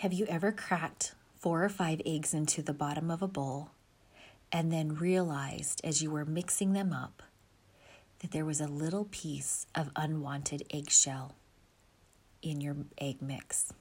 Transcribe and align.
Have 0.00 0.12
you 0.12 0.26
ever 0.26 0.52
cracked 0.52 1.14
four 1.38 1.64
or 1.64 1.70
five 1.70 2.02
eggs 2.04 2.34
into 2.34 2.60
the 2.60 2.74
bottom 2.74 3.10
of 3.10 3.22
a 3.22 3.26
bowl 3.26 3.70
and 4.52 4.70
then 4.70 4.94
realized 4.94 5.80
as 5.82 6.02
you 6.02 6.10
were 6.10 6.26
mixing 6.26 6.74
them 6.74 6.92
up 6.92 7.22
that 8.18 8.30
there 8.30 8.44
was 8.44 8.60
a 8.60 8.66
little 8.66 9.06
piece 9.10 9.66
of 9.74 9.90
unwanted 9.96 10.64
eggshell 10.70 11.34
in 12.42 12.60
your 12.60 12.76
egg 12.98 13.22
mix? 13.22 13.72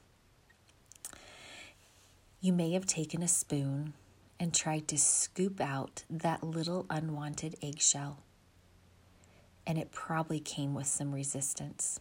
You 2.39 2.53
may 2.53 2.71
have 2.71 2.85
taken 2.85 3.21
a 3.21 3.27
spoon 3.27 3.91
and 4.39 4.53
tried 4.53 4.87
to 4.87 4.97
scoop 4.97 5.59
out 5.59 6.05
that 6.09 6.41
little 6.45 6.85
unwanted 6.89 7.55
eggshell, 7.61 8.19
and 9.67 9.77
it 9.77 9.91
probably 9.91 10.39
came 10.39 10.73
with 10.73 10.87
some 10.87 11.13
resistance. 11.13 11.99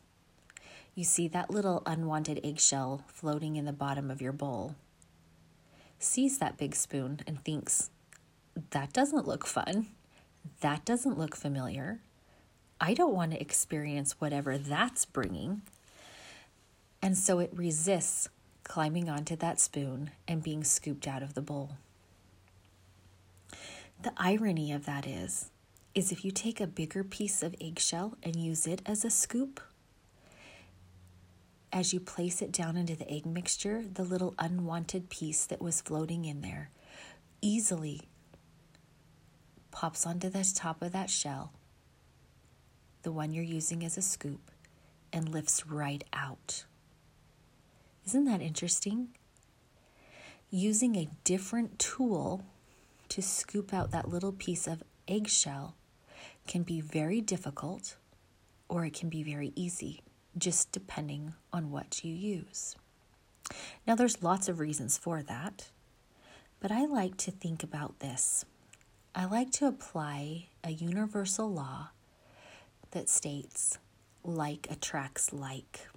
You 0.95 1.05
see 1.05 1.27
that 1.29 1.51
little 1.51 1.83
unwanted 1.87 2.41
eggshell 2.45 3.03
floating 3.09 3.57
in 3.57 3.65
the 3.65 3.73
bottom 3.73 4.11
of 4.11 4.23
your 4.23 4.33
bowl, 4.33 4.77
sees 5.99 6.39
that 6.39 6.57
big 6.57 6.75
spoon 6.75 7.21
and 7.27 7.43
thinks, 7.45 7.91
that 8.71 8.93
doesn't 8.93 9.27
look 9.27 9.47
fun. 9.47 9.89
That 10.61 10.85
doesn't 10.85 11.19
look 11.19 11.35
familiar. 11.35 12.01
I 12.81 12.95
don't 12.95 13.15
want 13.15 13.33
to 13.33 13.41
experience 13.41 14.21
whatever 14.21 14.59
that's 14.59 15.05
bringing. 15.05 15.63
And 17.03 17.17
so 17.19 17.39
it 17.39 17.51
resists 17.55 18.29
climbing 18.63 19.09
onto 19.09 19.37
that 19.37 19.61
spoon 19.61 20.11
and 20.29 20.43
being 20.43 20.65
scooped 20.65 21.07
out 21.09 21.23
of 21.23 21.35
the 21.35 21.43
bowl. 21.43 21.73
The 24.03 24.13
irony 24.17 24.73
of 24.73 24.87
that 24.87 25.07
is 25.07 25.51
is 25.95 26.11
if 26.11 26.25
you 26.25 26.31
take 26.31 26.61
a 26.61 26.67
bigger 26.67 27.05
piece 27.05 27.43
of 27.43 27.55
eggshell 27.61 28.17
and 28.23 28.35
use 28.35 28.67
it 28.67 28.83
as 28.85 29.05
a 29.05 29.11
scoop, 29.11 29.61
as 31.75 31.93
you 31.93 31.99
place 31.99 32.41
it 32.41 32.53
down 32.53 32.77
into 32.77 32.95
the 32.95 33.11
egg 33.13 33.27
mixture, 33.27 33.83
the 33.93 34.05
little 34.05 34.33
unwanted 34.39 35.11
piece 35.11 35.45
that 35.45 35.61
was 35.61 35.81
floating 35.81 36.25
in 36.25 36.41
there 36.41 36.71
easily 37.43 38.01
pops 39.73 40.07
onto 40.07 40.31
the 40.31 40.49
top 40.55 40.81
of 40.81 40.93
that 40.93 41.11
shell, 41.11 41.53
the 43.03 43.11
one 43.11 43.33
you're 43.33 43.43
using 43.43 43.85
as 43.85 43.99
a 43.99 44.03
scoop, 44.03 44.53
and 45.13 45.29
lifts 45.29 45.67
right 45.67 46.05
out. 46.13 46.65
Isn't 48.07 48.25
that 48.27 48.41
interesting? 48.41 49.09
Using 50.51 50.95
a 50.95 51.09
different 51.25 51.81
tool 51.81 52.45
to 53.09 53.21
scoop 53.21 53.75
out 53.75 53.91
that 53.91 54.09
little 54.09 54.33
piece 54.33 54.69
of 54.69 54.85
eggshell 55.09 55.75
can 56.47 56.63
be 56.63 56.81
very 56.81 57.21
difficult 57.21 57.97
or 58.69 58.85
it 58.85 58.95
can 58.95 59.09
be 59.09 59.25
very 59.25 59.53
easy, 59.57 60.03
just 60.37 60.73
depending 60.73 61.35
on 61.53 61.71
what 61.71 62.05
you 62.05 62.15
use. 62.15 62.77
Now, 63.87 63.95
there's 63.95 64.23
lots 64.23 64.49
of 64.49 64.59
reasons 64.59 64.99
for 64.99 65.23
that, 65.23 65.71
but 66.61 66.73
I 66.73 66.87
like 66.87 67.17
to 67.19 67.31
think 67.31 67.63
about 67.63 67.99
this. 68.01 68.45
I 69.15 69.27
like 69.27 69.51
to 69.53 69.67
apply 69.67 70.47
a 70.65 70.71
universal 70.71 71.53
law 71.53 71.91
that 72.91 73.09
states 73.09 73.79
like 74.25 74.67
attracts 74.71 75.33
like. 75.33 75.89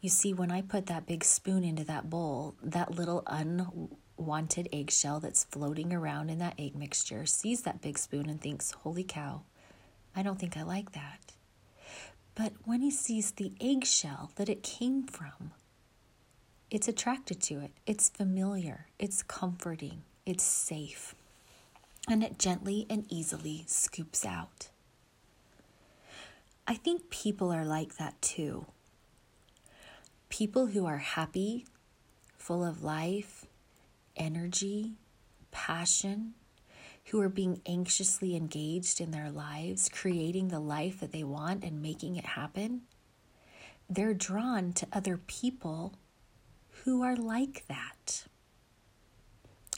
You 0.00 0.08
see, 0.08 0.32
when 0.32 0.50
I 0.50 0.62
put 0.62 0.86
that 0.86 1.06
big 1.06 1.24
spoon 1.24 1.64
into 1.64 1.84
that 1.84 2.08
bowl, 2.10 2.54
that 2.62 2.92
little 2.92 3.22
unwanted 3.26 4.68
eggshell 4.72 5.20
that's 5.20 5.44
floating 5.44 5.92
around 5.92 6.30
in 6.30 6.38
that 6.38 6.54
egg 6.58 6.76
mixture 6.76 7.26
sees 7.26 7.62
that 7.62 7.82
big 7.82 7.98
spoon 7.98 8.28
and 8.28 8.40
thinks, 8.40 8.70
Holy 8.70 9.04
cow, 9.04 9.42
I 10.14 10.22
don't 10.22 10.38
think 10.38 10.56
I 10.56 10.62
like 10.62 10.92
that. 10.92 11.32
But 12.42 12.54
when 12.64 12.80
he 12.80 12.90
sees 12.90 13.32
the 13.32 13.52
eggshell 13.60 14.30
that 14.36 14.48
it 14.48 14.62
came 14.62 15.02
from, 15.02 15.50
it's 16.70 16.88
attracted 16.88 17.42
to 17.42 17.60
it. 17.60 17.72
It's 17.86 18.08
familiar, 18.08 18.86
it's 18.98 19.22
comforting, 19.22 20.04
it's 20.24 20.42
safe, 20.42 21.14
and 22.08 22.24
it 22.24 22.38
gently 22.38 22.86
and 22.88 23.04
easily 23.10 23.64
scoops 23.66 24.24
out. 24.24 24.70
I 26.66 26.76
think 26.76 27.10
people 27.10 27.52
are 27.52 27.66
like 27.66 27.98
that 27.98 28.22
too 28.22 28.64
people 30.30 30.68
who 30.68 30.86
are 30.86 30.96
happy, 30.96 31.66
full 32.38 32.64
of 32.64 32.82
life, 32.82 33.44
energy, 34.16 34.94
passion, 35.50 36.32
who 37.10 37.20
are 37.20 37.28
being 37.28 37.60
anxiously 37.66 38.36
engaged 38.36 39.00
in 39.00 39.10
their 39.10 39.30
lives, 39.30 39.88
creating 39.88 40.48
the 40.48 40.60
life 40.60 41.00
that 41.00 41.10
they 41.10 41.24
want 41.24 41.64
and 41.64 41.82
making 41.82 42.14
it 42.16 42.24
happen, 42.24 42.82
they're 43.88 44.14
drawn 44.14 44.72
to 44.72 44.86
other 44.92 45.16
people 45.16 45.94
who 46.84 47.02
are 47.02 47.16
like 47.16 47.64
that. 47.66 48.26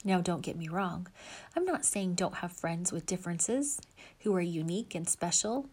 Now, 0.05 0.21
don't 0.21 0.41
get 0.41 0.57
me 0.57 0.67
wrong. 0.67 1.07
I'm 1.55 1.65
not 1.65 1.85
saying 1.85 2.15
don't 2.15 2.35
have 2.35 2.51
friends 2.51 2.91
with 2.91 3.05
differences 3.05 3.79
who 4.19 4.35
are 4.35 4.41
unique 4.41 4.93
and 4.93 5.07
special, 5.09 5.67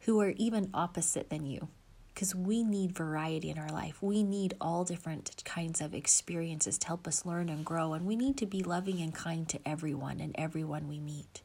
who 0.00 0.20
are 0.20 0.30
even 0.36 0.70
opposite 0.72 1.28
than 1.28 1.44
you 1.44 1.68
because 2.14 2.34
we 2.34 2.62
need 2.62 2.96
variety 2.96 3.50
in 3.50 3.58
our 3.58 3.70
life. 3.70 4.00
We 4.00 4.22
need 4.22 4.54
all 4.60 4.84
different 4.84 5.42
kinds 5.44 5.80
of 5.80 5.94
experiences 5.94 6.78
to 6.78 6.86
help 6.86 7.08
us 7.08 7.26
learn 7.26 7.48
and 7.48 7.64
grow, 7.64 7.92
and 7.92 8.06
we 8.06 8.14
need 8.14 8.36
to 8.38 8.46
be 8.46 8.62
loving 8.62 9.00
and 9.00 9.12
kind 9.12 9.48
to 9.48 9.60
everyone 9.66 10.20
and 10.20 10.34
everyone 10.38 10.88
we 10.88 11.00
meet. 11.00 11.42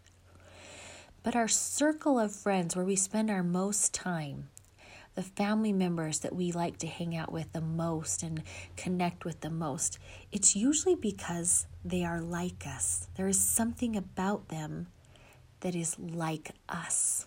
But 1.23 1.35
our 1.35 1.47
circle 1.47 2.19
of 2.19 2.35
friends, 2.35 2.75
where 2.75 2.85
we 2.85 2.95
spend 2.95 3.29
our 3.31 3.43
most 3.43 3.93
time, 3.93 4.49
the 5.15 5.23
family 5.23 5.73
members 5.73 6.19
that 6.19 6.35
we 6.35 6.51
like 6.51 6.77
to 6.77 6.87
hang 6.87 7.15
out 7.15 7.31
with 7.31 7.51
the 7.51 7.61
most 7.61 8.21
and 8.23 8.43
connect 8.77 9.25
with 9.25 9.41
the 9.41 9.49
most, 9.49 9.97
it's 10.31 10.55
usually 10.55 10.95
because 10.95 11.65
they 11.83 12.05
are 12.05 12.21
like 12.21 12.65
us. 12.67 13.07
There 13.15 13.27
is 13.27 13.39
something 13.39 13.97
about 13.97 14.49
them 14.49 14.87
that 15.61 15.75
is 15.75 15.97
like 15.99 16.51
us. 16.69 17.25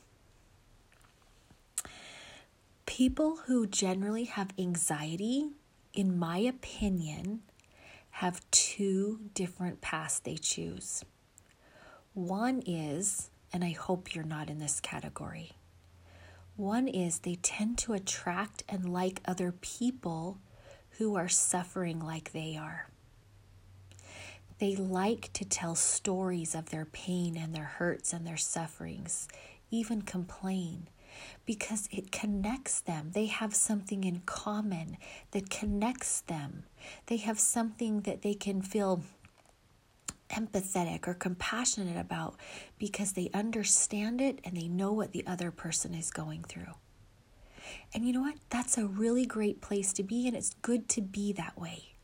People 2.92 3.36
who 3.46 3.66
generally 3.66 4.24
have 4.24 4.50
anxiety, 4.58 5.52
in 5.94 6.18
my 6.18 6.36
opinion, 6.36 7.40
have 8.10 8.42
two 8.50 9.18
different 9.32 9.80
paths 9.80 10.18
they 10.18 10.36
choose. 10.36 11.02
One 12.12 12.62
is, 12.66 13.30
and 13.50 13.64
I 13.64 13.70
hope 13.70 14.14
you're 14.14 14.24
not 14.24 14.50
in 14.50 14.58
this 14.58 14.78
category, 14.78 15.52
one 16.56 16.86
is 16.86 17.20
they 17.20 17.36
tend 17.36 17.78
to 17.78 17.94
attract 17.94 18.62
and 18.68 18.92
like 18.92 19.22
other 19.24 19.52
people 19.52 20.36
who 20.98 21.16
are 21.16 21.30
suffering 21.30 21.98
like 21.98 22.32
they 22.32 22.58
are. 22.58 22.90
They 24.58 24.76
like 24.76 25.32
to 25.32 25.46
tell 25.46 25.76
stories 25.76 26.54
of 26.54 26.68
their 26.68 26.84
pain 26.84 27.38
and 27.38 27.54
their 27.54 27.64
hurts 27.64 28.12
and 28.12 28.26
their 28.26 28.36
sufferings, 28.36 29.28
even 29.70 30.02
complain 30.02 30.88
because 31.44 31.88
it 31.90 32.12
connects 32.12 32.80
them. 32.80 33.10
They 33.12 33.26
have 33.26 33.54
something 33.54 34.04
in 34.04 34.22
common 34.26 34.96
that 35.32 35.50
connects 35.50 36.20
them. 36.22 36.64
They 37.06 37.18
have 37.18 37.38
something 37.38 38.02
that 38.02 38.22
they 38.22 38.34
can 38.34 38.62
feel 38.62 39.02
empathetic 40.30 41.06
or 41.06 41.14
compassionate 41.14 41.98
about 41.98 42.36
because 42.78 43.12
they 43.12 43.30
understand 43.34 44.20
it 44.20 44.40
and 44.44 44.56
they 44.56 44.68
know 44.68 44.92
what 44.92 45.12
the 45.12 45.26
other 45.26 45.50
person 45.50 45.94
is 45.94 46.10
going 46.10 46.44
through. 46.44 46.74
And 47.94 48.04
you 48.06 48.12
know 48.12 48.22
what? 48.22 48.36
That's 48.50 48.78
a 48.78 48.86
really 48.86 49.26
great 49.26 49.60
place 49.60 49.92
to 49.94 50.02
be, 50.02 50.26
and 50.26 50.36
it's 50.36 50.54
good 50.62 50.88
to 50.90 51.00
be 51.00 51.32
that 51.34 51.58
way. 51.58 51.94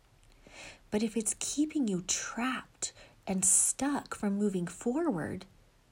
But 0.91 1.03
if 1.03 1.17
it's 1.17 1.35
keeping 1.39 1.89
you 1.89 2.03
trapped 2.07 2.93
and 3.27 3.45
stuck 3.45 4.15
from 4.15 4.39
moving 4.39 4.67
forward, 4.67 5.45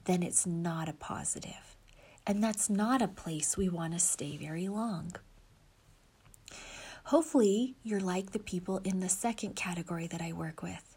then 0.05 0.23
it's 0.23 0.47
not 0.47 0.89
a 0.89 0.95
positive. 0.95 1.76
And 2.27 2.43
that's 2.43 2.69
not 2.69 3.03
a 3.03 3.09
place 3.09 3.57
we 3.57 3.69
want 3.69 3.93
to 3.93 4.01
stay 4.01 4.37
very 4.37 4.69
long. 4.69 5.15
Hopefully, 7.05 7.77
you're 7.85 8.01
like 8.01 8.33
the 8.33 8.41
people 8.41 8.79
in 8.79 8.99
the 8.99 9.09
second 9.09 9.55
category 9.55 10.09
that 10.09 10.21
I 10.21 10.33
work 10.33 10.61
with. 10.61 10.97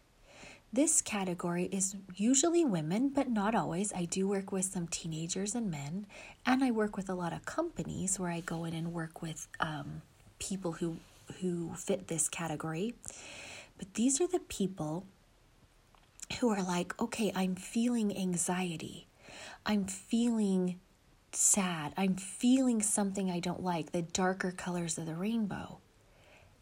This 0.72 1.02
category 1.02 1.64
is 1.66 1.94
usually 2.16 2.64
women, 2.64 3.10
but 3.10 3.28
not 3.28 3.54
always. 3.54 3.92
I 3.92 4.06
do 4.06 4.26
work 4.26 4.50
with 4.50 4.64
some 4.64 4.88
teenagers 4.88 5.54
and 5.54 5.70
men, 5.70 6.06
and 6.44 6.64
I 6.64 6.72
work 6.72 6.96
with 6.96 7.08
a 7.08 7.14
lot 7.14 7.32
of 7.32 7.44
companies 7.44 8.18
where 8.18 8.30
I 8.30 8.40
go 8.40 8.64
in 8.64 8.74
and 8.74 8.92
work 8.92 9.22
with 9.22 9.46
um, 9.60 10.02
people 10.40 10.72
who 10.72 10.96
who 11.40 11.72
fit 11.74 12.08
this 12.08 12.28
category. 12.28 12.94
But 13.78 13.94
these 13.94 14.20
are 14.20 14.26
the 14.26 14.40
people 14.40 15.06
who 16.40 16.50
are 16.50 16.62
like, 16.62 17.00
okay, 17.00 17.32
I'm 17.34 17.54
feeling 17.54 18.16
anxiety. 18.16 19.06
I'm 19.64 19.84
feeling 19.84 20.80
sad. 21.36 21.92
I'm 21.96 22.16
feeling 22.16 22.82
something 22.82 23.30
I 23.30 23.40
don't 23.40 23.62
like, 23.62 23.92
the 23.92 24.02
darker 24.02 24.50
colors 24.50 24.98
of 24.98 25.06
the 25.06 25.14
rainbow, 25.14 25.78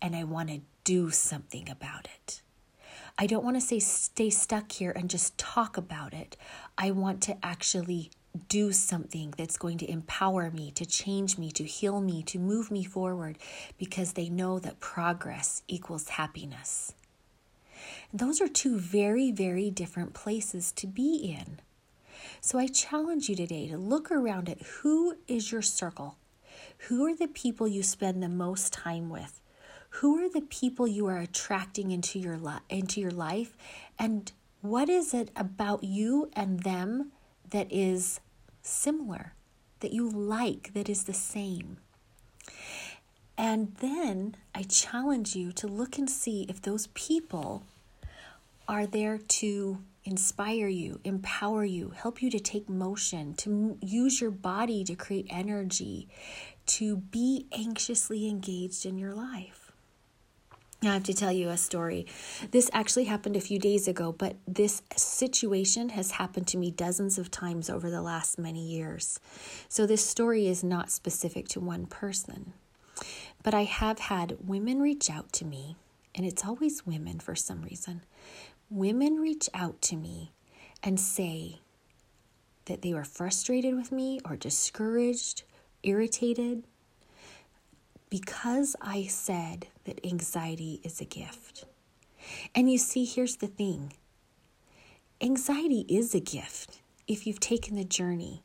and 0.01 0.15
I 0.15 0.25
want 0.25 0.49
to 0.51 0.61
do 0.85 1.11
something 1.11 1.69
about 1.69 2.07
it. 2.07 2.43
I 3.19 3.27
don't 3.27 3.45
want 3.45 3.57
to 3.57 3.61
say 3.61 3.79
stay 3.81 4.31
stuck 4.31 4.73
here 4.73 4.93
and 4.95 5.11
just 5.11 5.37
talk 5.37 5.77
about 5.77 6.15
it. 6.15 6.37
I 6.77 6.93
want 6.93 7.21
to 7.25 7.37
actually 7.45 8.11
do 8.49 8.73
something 8.73 9.35
that's 9.37 9.57
going 9.57 9.79
to 9.79 9.91
empower 9.91 10.51
me, 10.51 10.71
to 10.73 10.87
change 10.87 11.39
me, 11.39 11.51
to 11.53 11.65
heal 11.65 12.01
me, 12.01 12.23
to 12.25 12.39
move 12.39 12.71
me 12.71 12.85
forward 12.85 13.39
because 13.77 14.13
they 14.13 14.29
know 14.29 14.59
that 14.61 14.81
progress 14.81 15.63
equals 15.67 16.11
happiness. 16.11 16.95
Those 18.13 18.41
are 18.41 18.49
two 18.49 18.79
very, 18.79 19.33
very 19.33 19.71
different 19.71 20.15
places 20.15 20.73
to 20.73 20.87
be 20.87 21.37
in. 21.39 21.61
So 22.41 22.59
I 22.59 22.67
challenge 22.67 23.29
you 23.29 23.37
today 23.37 23.69
to 23.69 23.77
look 23.77 24.11
around 24.11 24.49
at 24.49 24.63
who 24.63 25.17
is 25.27 25.51
your 25.51 25.63
circle? 25.63 26.17
Who 26.87 27.05
are 27.07 27.15
the 27.15 27.29
people 27.29 27.67
you 27.67 27.83
spend 27.83 28.23
the 28.23 28.29
most 28.29 28.73
time 28.73 29.11
with? 29.11 29.41
Who 29.91 30.19
are 30.23 30.29
the 30.29 30.43
people 30.43 30.87
you 30.87 31.07
are 31.07 31.19
attracting 31.19 31.91
into 31.91 32.19
your 32.19 32.37
li- 32.37 32.61
into 32.69 33.01
your 33.01 33.11
life 33.11 33.57
and 33.99 34.31
what 34.61 34.89
is 34.89 35.15
it 35.15 35.31
about 35.35 35.85
you 35.85 36.31
and 36.35 36.63
them 36.63 37.13
that 37.51 37.73
is 37.73 38.21
similar, 38.63 39.35
that 39.81 39.93
you 39.93 40.09
like, 40.09 40.75
that 40.75 40.89
is 40.89 41.05
the 41.05 41.15
same? 41.15 41.79
And 43.37 43.77
then 43.81 44.37
I 44.55 44.65
challenge 44.65 45.37
you 45.37 45.53
to 45.53 45.67
look 45.69 45.97
and 45.97 46.11
see 46.11 46.45
if 46.49 46.61
those 46.61 46.89
people 46.89 47.63
are 48.67 48.85
there 48.85 49.17
to 49.17 49.79
inspire 50.09 50.69
you, 50.69 51.01
empower 51.05 51.65
you, 51.65 51.91
help 51.91 52.23
you 52.23 52.31
to 52.31 52.41
take 52.41 52.69
motion, 52.69 53.35
to 53.35 53.77
use 53.83 54.21
your 54.21 54.31
body 54.31 54.83
to 54.85 54.95
create 54.95 55.27
energy, 55.29 56.09
to 56.65 56.97
be 56.97 57.47
anxiously 57.53 58.27
engaged 58.27 58.87
in 58.87 58.99
your 58.99 59.15
life. 59.15 59.71
Now, 60.81 60.91
I 60.91 60.95
have 60.95 61.05
to 61.05 61.15
tell 61.15 61.33
you 61.33 61.49
a 61.49 61.57
story. 61.57 62.07
This 62.53 62.71
actually 62.73 63.05
happened 63.05 63.37
a 63.37 63.41
few 63.41 63.59
days 63.59 63.87
ago, 63.89 64.13
but 64.13 64.37
this 64.47 64.81
situation 64.97 65.91
has 65.91 66.13
happened 66.13 66.47
to 66.49 66.57
me 66.57 66.71
dozens 66.71 67.19
of 67.19 67.31
times 67.31 67.69
over 67.69 67.91
the 67.91 68.01
last 68.01 68.39
many 68.39 68.65
years. 68.65 69.19
So, 69.69 69.87
this 69.87 70.07
story 70.07 70.47
is 70.47 70.63
not 70.63 70.91
specific 70.91 71.49
to 71.49 71.61
one 71.61 71.87
person. 71.87 72.53
But 73.43 73.55
I 73.55 73.65
have 73.65 73.99
had 73.99 74.37
women 74.47 74.81
reach 74.81 75.11
out 75.11 75.33
to 75.35 75.45
me, 75.45 75.77
and 76.15 76.25
it's 76.25 76.45
always 76.47 76.87
women 76.87 77.19
for 77.19 77.35
some 77.35 77.63
reason. 77.63 78.03
Women 78.71 79.17
reach 79.17 79.49
out 79.55 79.81
to 79.83 79.97
me 79.97 80.33
and 80.83 81.01
say 81.01 81.61
that 82.67 82.83
they 82.83 82.93
were 82.93 83.05
frustrated 83.05 83.75
with 83.75 83.91
me 83.91 84.21
or 84.25 84.37
discouraged, 84.37 85.43
irritated, 85.83 86.65
because 88.11 88.77
I 88.81 89.05
said 89.05 89.69
that 89.85 90.05
anxiety 90.05 90.81
is 90.83 91.01
a 91.01 91.07
gift. 91.07 91.65
And 92.55 92.71
you 92.71 92.79
see, 92.79 93.05
here's 93.05 93.37
the 93.37 93.47
thing 93.47 93.93
anxiety 95.21 95.87
is 95.89 96.15
a 96.15 96.21
gift 96.21 96.81
if 97.07 97.27
you've 97.27 97.41
taken 97.41 97.75
the 97.75 97.85
journey 97.85 98.43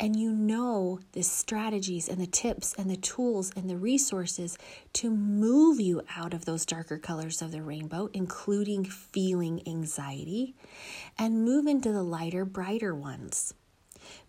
and 0.00 0.16
you 0.16 0.32
know 0.32 0.98
the 1.12 1.22
strategies 1.22 2.08
and 2.08 2.20
the 2.20 2.26
tips 2.26 2.74
and 2.76 2.90
the 2.90 2.96
tools 2.96 3.52
and 3.56 3.70
the 3.70 3.76
resources 3.76 4.58
to 4.94 5.10
move 5.10 5.80
you 5.80 6.02
out 6.16 6.34
of 6.34 6.44
those 6.44 6.66
darker 6.66 6.98
colors 6.98 7.40
of 7.40 7.52
the 7.52 7.62
rainbow, 7.62 8.08
including 8.12 8.84
feeling 8.84 9.62
anxiety, 9.66 10.54
and 11.18 11.44
move 11.44 11.66
into 11.66 11.92
the 11.92 12.02
lighter, 12.02 12.44
brighter 12.44 12.94
ones. 12.94 13.54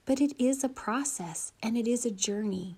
But 0.05 0.21
it 0.21 0.33
is 0.39 0.63
a 0.63 0.69
process 0.69 1.53
and 1.61 1.77
it 1.77 1.87
is 1.87 2.05
a 2.05 2.11
journey. 2.11 2.77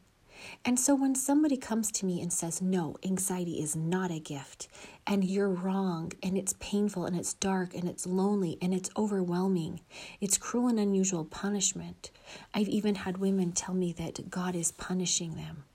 And 0.63 0.79
so 0.79 0.95
when 0.95 1.15
somebody 1.15 1.57
comes 1.57 1.91
to 1.93 2.05
me 2.05 2.21
and 2.21 2.31
says, 2.31 2.61
No, 2.61 2.95
anxiety 3.03 3.61
is 3.61 3.75
not 3.75 4.11
a 4.11 4.19
gift, 4.19 4.67
and 5.05 5.23
you're 5.23 5.49
wrong, 5.49 6.11
and 6.23 6.37
it's 6.37 6.55
painful, 6.59 7.05
and 7.05 7.15
it's 7.15 7.33
dark, 7.33 7.75
and 7.75 7.87
it's 7.87 8.07
lonely, 8.07 8.57
and 8.61 8.73
it's 8.73 8.89
overwhelming, 8.97 9.81
it's 10.19 10.37
cruel 10.37 10.67
and 10.67 10.79
unusual 10.79 11.25
punishment. 11.25 12.11
I've 12.53 12.69
even 12.69 12.95
had 12.95 13.17
women 13.17 13.51
tell 13.51 13.75
me 13.75 13.93
that 13.93 14.29
God 14.29 14.55
is 14.55 14.71
punishing 14.71 15.35
them, 15.35 15.65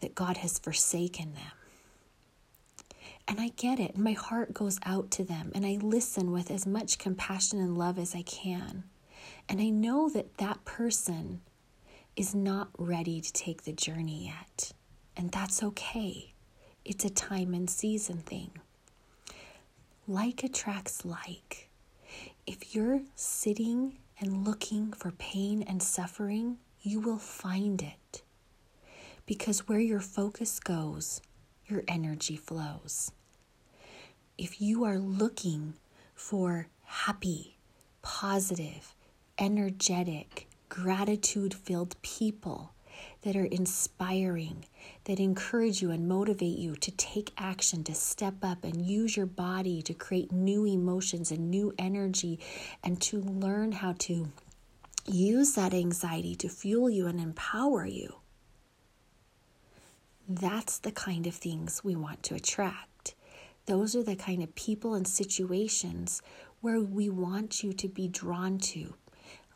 that 0.00 0.14
God 0.14 0.38
has 0.38 0.58
forsaken 0.58 1.34
them. 1.34 1.52
And 3.26 3.40
I 3.40 3.48
get 3.56 3.80
it, 3.80 3.94
and 3.94 4.04
my 4.04 4.12
heart 4.12 4.52
goes 4.52 4.78
out 4.84 5.10
to 5.12 5.24
them, 5.24 5.50
and 5.54 5.64
I 5.64 5.78
listen 5.80 6.30
with 6.30 6.50
as 6.50 6.66
much 6.66 6.98
compassion 6.98 7.58
and 7.58 7.76
love 7.76 7.98
as 7.98 8.14
I 8.14 8.22
can. 8.22 8.84
And 9.48 9.60
I 9.60 9.70
know 9.70 10.08
that 10.10 10.38
that 10.38 10.64
person 10.64 11.40
is 12.16 12.34
not 12.34 12.68
ready 12.78 13.20
to 13.20 13.32
take 13.32 13.62
the 13.62 13.72
journey 13.72 14.26
yet. 14.26 14.72
And 15.16 15.30
that's 15.30 15.62
okay. 15.62 16.34
It's 16.84 17.04
a 17.04 17.10
time 17.10 17.54
and 17.54 17.68
season 17.68 18.18
thing. 18.18 18.50
Like 20.06 20.44
attracts 20.44 21.04
like. 21.04 21.70
If 22.46 22.74
you're 22.74 23.00
sitting 23.16 23.98
and 24.20 24.46
looking 24.46 24.92
for 24.92 25.10
pain 25.12 25.62
and 25.62 25.82
suffering, 25.82 26.58
you 26.82 27.00
will 27.00 27.18
find 27.18 27.82
it. 27.82 28.22
Because 29.26 29.66
where 29.66 29.80
your 29.80 30.00
focus 30.00 30.60
goes, 30.60 31.22
your 31.66 31.82
energy 31.88 32.36
flows. 32.36 33.10
If 34.36 34.60
you 34.60 34.84
are 34.84 34.98
looking 34.98 35.74
for 36.14 36.68
happy, 36.84 37.56
positive, 38.02 38.94
energetic, 39.38 40.46
gratitude 40.68 41.54
filled 41.54 42.00
people 42.02 42.72
that 43.22 43.36
are 43.36 43.46
inspiring, 43.46 44.64
that 45.04 45.18
encourage 45.18 45.82
you 45.82 45.90
and 45.90 46.08
motivate 46.08 46.58
you 46.58 46.76
to 46.76 46.90
take 46.92 47.32
action, 47.38 47.82
to 47.84 47.94
step 47.94 48.34
up 48.42 48.64
and 48.64 48.84
use 48.86 49.16
your 49.16 49.26
body 49.26 49.82
to 49.82 49.94
create 49.94 50.30
new 50.30 50.64
emotions 50.64 51.30
and 51.30 51.50
new 51.50 51.72
energy, 51.78 52.38
and 52.82 53.00
to 53.00 53.20
learn 53.20 53.72
how 53.72 53.94
to 53.98 54.28
use 55.06 55.54
that 55.54 55.74
anxiety 55.74 56.34
to 56.34 56.48
fuel 56.48 56.88
you 56.88 57.06
and 57.06 57.20
empower 57.20 57.86
you. 57.86 58.16
That's 60.28 60.78
the 60.78 60.92
kind 60.92 61.26
of 61.26 61.34
things 61.34 61.82
we 61.84 61.96
want 61.96 62.22
to 62.24 62.34
attract. 62.34 63.14
Those 63.66 63.94
are 63.94 64.02
the 64.02 64.16
kind 64.16 64.42
of 64.42 64.54
people 64.54 64.94
and 64.94 65.06
situations 65.06 66.22
where 66.60 66.80
we 66.80 67.08
want 67.10 67.62
you 67.62 67.72
to 67.74 67.88
be 67.88 68.08
drawn 68.08 68.58
to 68.58 68.94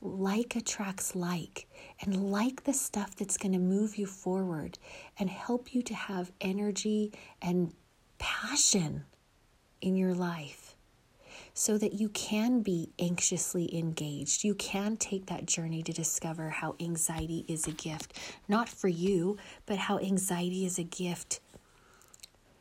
like 0.01 0.57
attracts 0.57 1.15
like, 1.15 1.67
and 2.01 2.31
like 2.31 2.65
the 2.65 2.73
stuff 2.73 3.17
that's 3.17 3.37
going 3.37 3.53
to 3.53 3.59
move 3.59 3.97
you 3.97 4.07
forward 4.07 4.79
and 5.19 5.29
help 5.29 5.75
you 5.75 5.83
to 5.83 5.95
have 5.95 6.33
energy 6.41 7.13
and 7.43 7.73
passion 8.19 9.05
in 9.81 9.97
your 9.97 10.15
life 10.15 10.77
so 11.55 11.77
that 11.77 11.95
you 11.95 12.09
can 12.11 12.61
be 12.63 12.91
anxiously 12.99 13.77
engaged. 13.77 14.45
You 14.45 14.55
can 14.55 14.97
take 14.97 15.27
that 15.27 15.47
journey 15.47 15.83
to 15.83 15.93
discover 15.93 16.51
how 16.51 16.77
anxiety 16.79 17.45
is 17.49 17.67
a 17.67 17.73
gift, 17.73 18.17
not 18.49 18.69
for 18.69 18.89
you, 18.89 19.37
but 19.67 19.77
how 19.79 19.99
anxiety 19.99 20.65
is 20.65 20.79
a 20.79 20.85
gift 20.85 21.41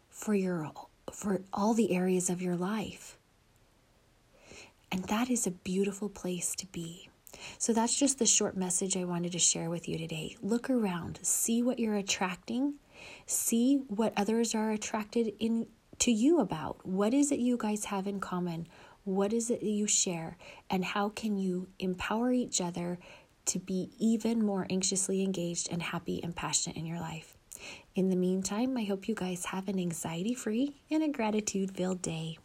for 0.09 0.33
your 0.33 0.71
for 1.11 1.41
all 1.53 1.73
the 1.73 1.95
areas 1.95 2.29
of 2.29 2.41
your 2.41 2.55
life. 2.55 3.17
And 4.91 5.03
that 5.05 5.29
is 5.29 5.45
a 5.45 5.51
beautiful 5.51 6.09
place 6.09 6.55
to 6.55 6.65
be. 6.67 7.09
So 7.57 7.73
that's 7.73 7.97
just 7.97 8.19
the 8.19 8.25
short 8.25 8.55
message 8.55 8.95
I 8.95 9.03
wanted 9.03 9.31
to 9.33 9.39
share 9.39 9.69
with 9.69 9.87
you 9.87 9.97
today. 9.97 10.35
Look 10.41 10.69
around, 10.69 11.19
see 11.21 11.61
what 11.61 11.79
you're 11.79 11.95
attracting, 11.95 12.75
see 13.25 13.81
what 13.87 14.13
others 14.15 14.55
are 14.55 14.71
attracted 14.71 15.33
in 15.39 15.67
to 15.99 16.11
you 16.11 16.39
about. 16.39 16.85
What 16.85 17.13
is 17.13 17.31
it 17.31 17.39
you 17.39 17.57
guys 17.57 17.85
have 17.85 18.07
in 18.07 18.19
common? 18.19 18.67
What 19.03 19.33
is 19.33 19.49
it 19.49 19.63
you 19.63 19.87
share? 19.87 20.37
And 20.69 20.83
how 20.83 21.09
can 21.09 21.37
you 21.37 21.67
empower 21.79 22.31
each 22.31 22.61
other 22.61 22.99
to 23.45 23.59
be 23.59 23.91
even 23.97 24.45
more 24.45 24.67
anxiously 24.69 25.23
engaged 25.23 25.69
and 25.71 25.81
happy 25.81 26.21
and 26.23 26.35
passionate 26.35 26.77
in 26.77 26.85
your 26.85 26.99
life? 26.99 27.37
In 27.95 28.09
the 28.09 28.15
meantime, 28.15 28.77
I 28.77 28.83
hope 28.83 29.07
you 29.07 29.15
guys 29.15 29.45
have 29.45 29.67
an 29.67 29.79
anxiety 29.79 30.35
free 30.35 30.75
and 30.91 31.01
a 31.01 31.07
gratitude 31.07 31.75
filled 31.75 32.01
day. 32.01 32.37